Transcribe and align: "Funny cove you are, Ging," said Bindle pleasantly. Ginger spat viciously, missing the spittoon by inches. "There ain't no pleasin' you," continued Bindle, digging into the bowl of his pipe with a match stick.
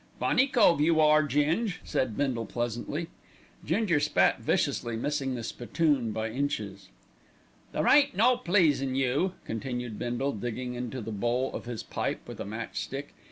"Funny 0.19 0.47
cove 0.47 0.81
you 0.81 0.99
are, 0.99 1.21
Ging," 1.21 1.73
said 1.83 2.17
Bindle 2.17 2.47
pleasantly. 2.47 3.09
Ginger 3.63 3.99
spat 3.99 4.39
viciously, 4.41 4.95
missing 4.95 5.35
the 5.35 5.43
spittoon 5.43 6.11
by 6.11 6.31
inches. 6.31 6.89
"There 7.71 7.87
ain't 7.87 8.15
no 8.15 8.35
pleasin' 8.37 8.95
you," 8.95 9.33
continued 9.45 9.99
Bindle, 9.99 10.31
digging 10.31 10.73
into 10.73 11.01
the 11.01 11.11
bowl 11.11 11.53
of 11.53 11.65
his 11.65 11.83
pipe 11.83 12.27
with 12.27 12.39
a 12.39 12.45
match 12.45 12.79
stick. 12.81 13.13